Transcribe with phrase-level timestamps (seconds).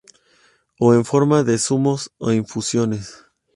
[0.79, 3.05] O en forma de zumos e infusiones.